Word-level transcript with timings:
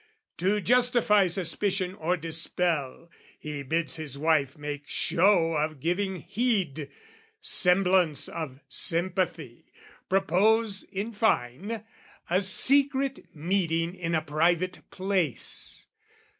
To 0.37 0.59
justify 0.59 1.27
suspicion 1.27 1.93
or 1.93 2.17
dispel, 2.17 3.11
He 3.37 3.61
bids 3.61 3.97
his 3.97 4.17
wife 4.17 4.57
make 4.57 4.89
show 4.89 5.53
of 5.53 5.79
giving 5.79 6.15
heed, 6.21 6.89
Semblance 7.39 8.27
of 8.27 8.61
sympathy 8.67 9.71
propose, 10.09 10.81
in 10.81 11.11
fine, 11.11 11.83
A 12.31 12.41
secret 12.41 13.27
meeting 13.35 13.93
in 13.93 14.15
a 14.15 14.23
private 14.23 14.81
place. 14.89 15.85